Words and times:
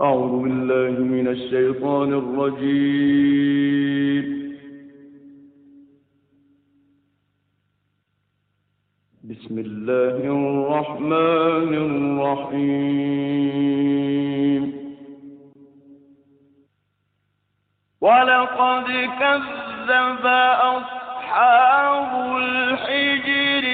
أعوذ 0.00 0.42
بالله 0.42 0.98
من 0.98 1.28
الشيطان 1.28 2.12
الرجيم. 2.12 3.44
بسم 9.24 9.58
الله 9.58 10.16
الرحمن 10.16 11.74
الرحيم. 12.18 13.04
ولقد 18.00 18.86
كذب 19.20 20.26
أصحاب 20.76 22.36
الحجر 22.36 23.73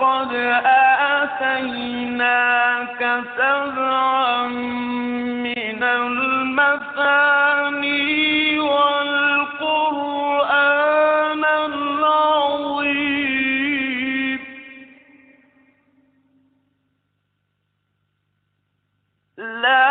ولقد 0.00 0.32
آتيناك 1.60 3.00
سبعا 3.36 4.46
من 4.48 5.82
المثاني 5.82 7.38
والقرآن 8.58 9.84
العظيم. 11.44 12.90
لا 19.38 19.89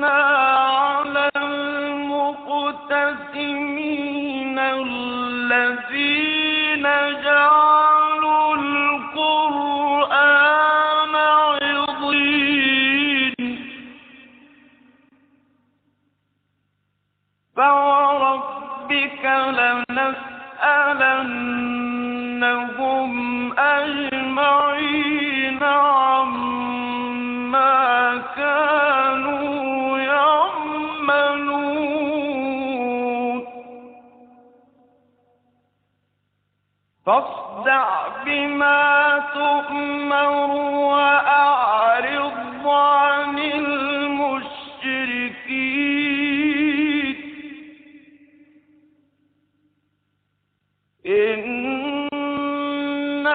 إِنَّا 0.00 0.49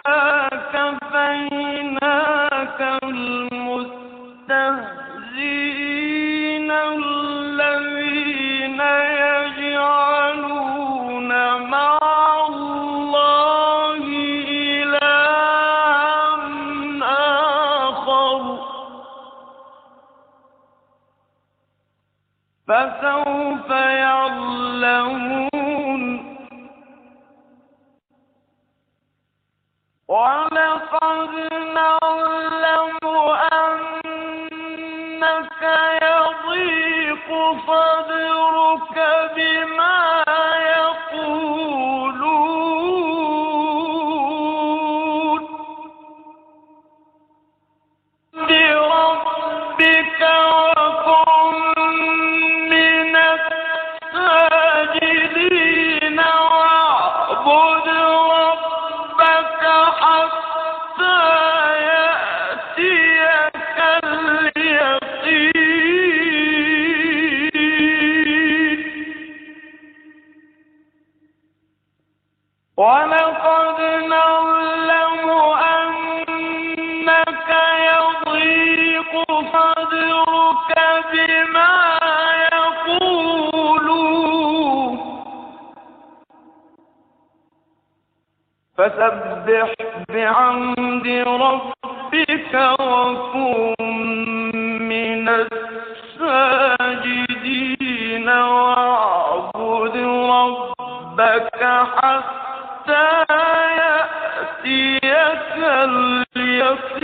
Krishna. 0.04 0.35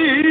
Hari 0.01 0.30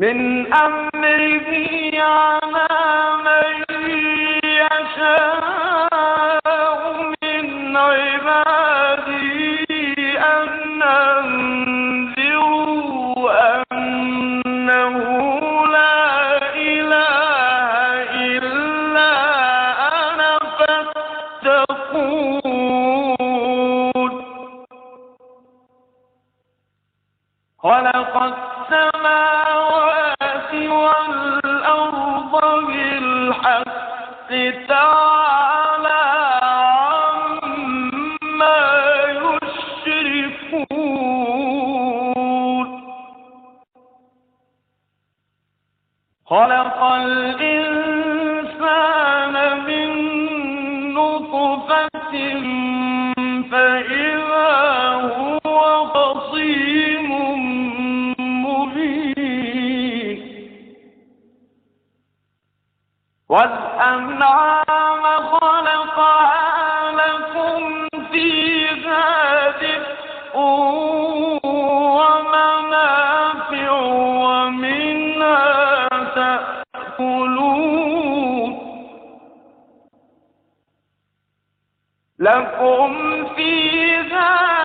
من 0.00 0.46
أمره 0.52 1.50
خلق 46.30 46.82
الإنسان 46.82 48.14
من 49.66 49.90
نطفة 50.94 52.14
فإذا 53.50 54.52
هو 55.46 55.60
خصيم 55.86 57.10
مبين. 58.46 60.20
والأنعام 63.28 65.04
خلقها 65.40 66.92
لكم 66.92 67.60
فيها 68.12 69.06
دفء 69.50 70.36
لكم 82.60 83.34
فيها 83.36 84.59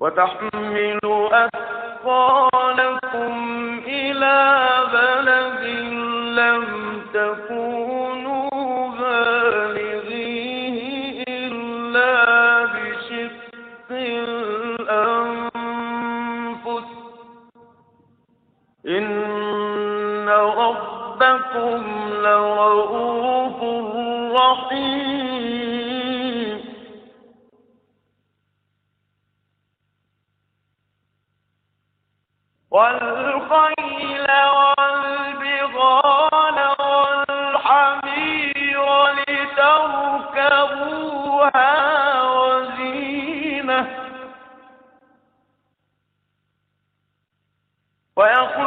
وتحمل 0.00 1.00
أثقال 1.32 2.55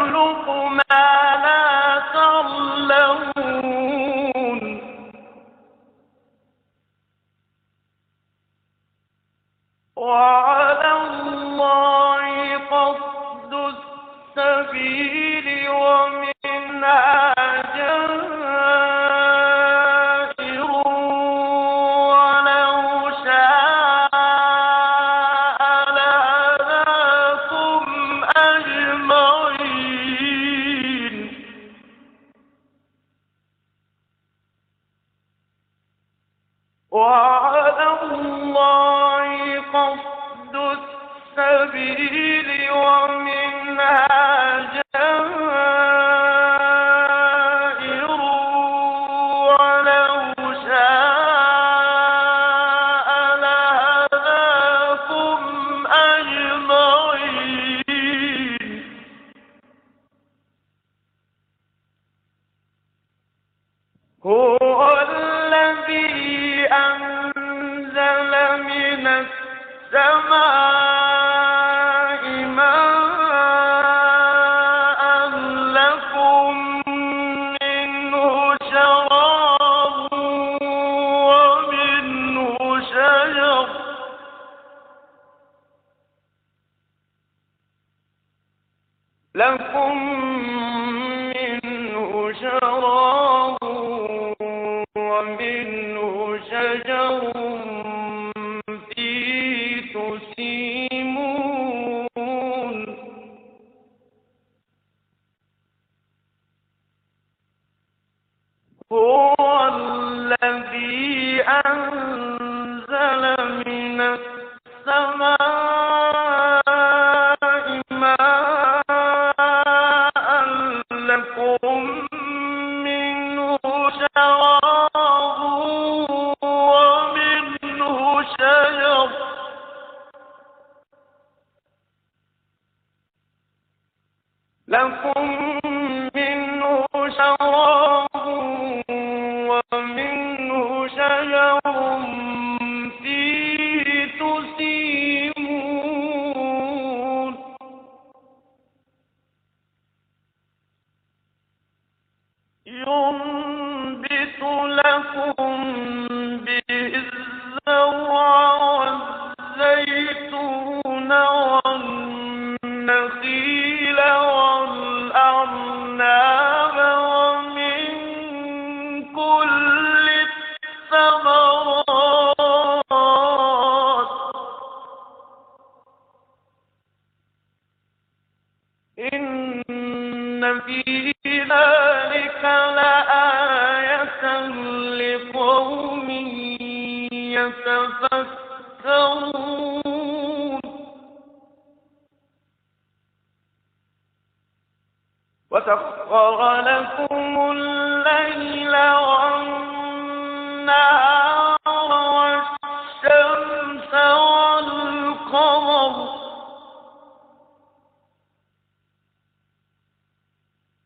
يخلق 0.09 0.58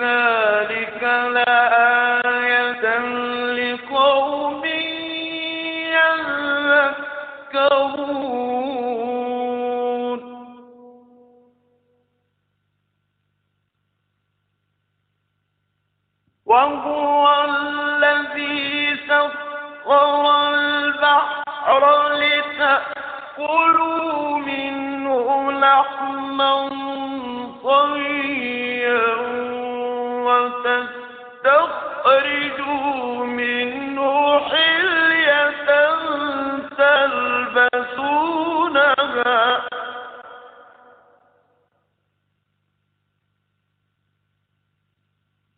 uh, 0.03 0.40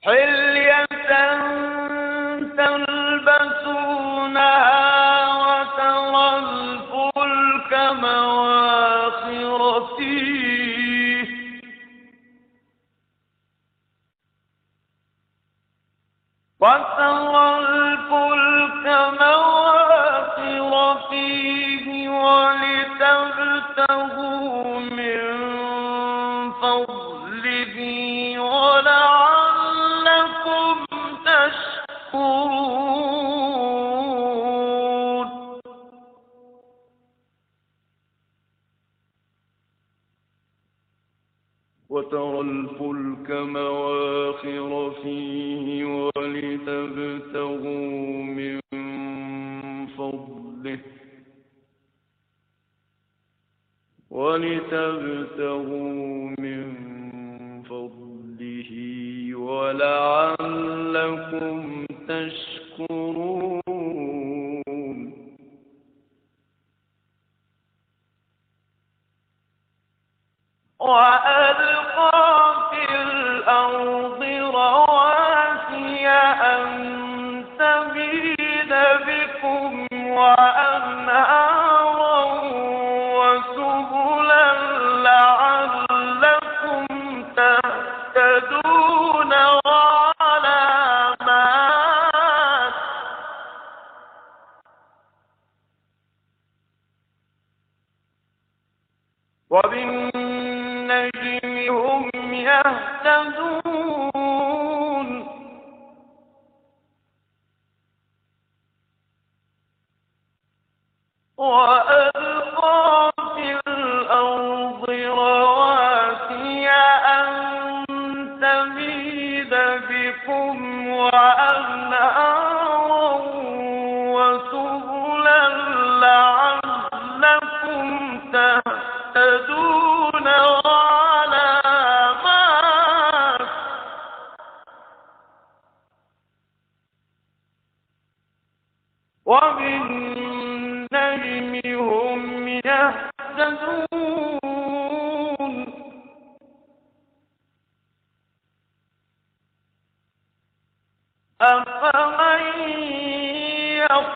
حل 0.05 0.42
ولتبتغوا 54.63 56.30
من 56.39 56.63
فضله 57.69 58.71
ولعلكم 59.36 61.06
تشكرون 62.08 63.12
Hallelujah. 103.23 103.52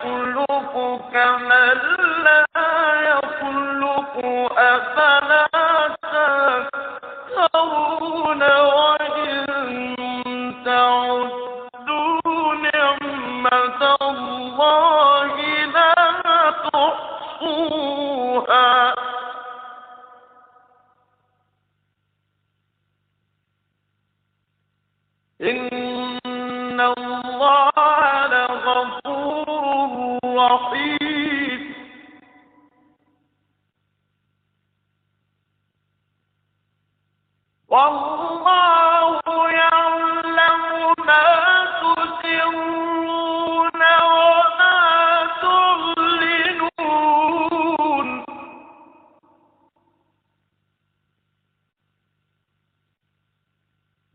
يخلقك 0.06 1.02
كمن 1.14 1.78
لا 2.24 2.47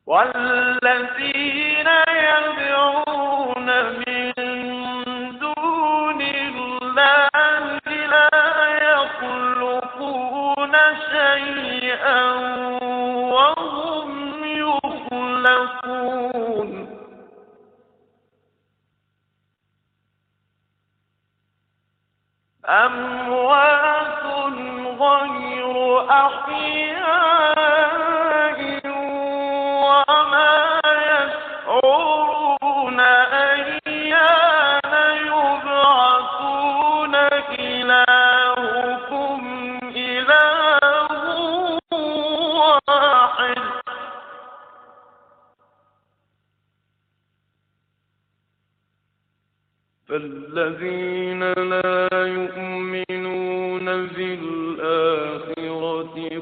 والذي 0.07 1.62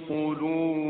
قلوبهم 0.08 0.89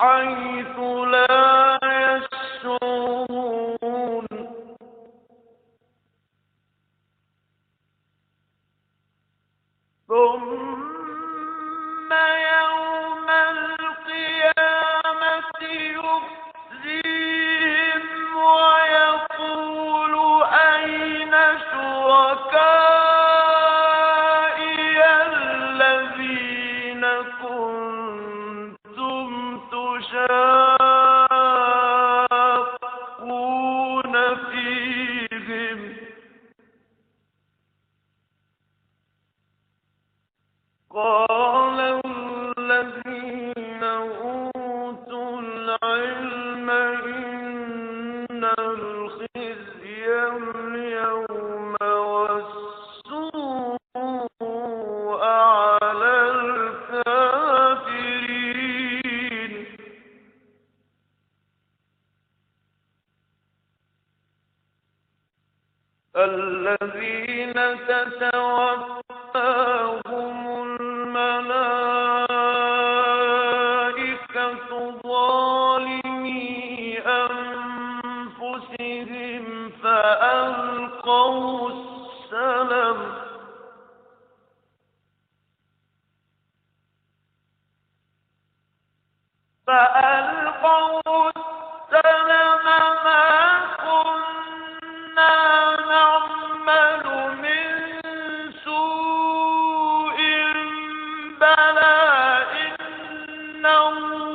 حيث 0.00 0.76
لا 1.12 1.29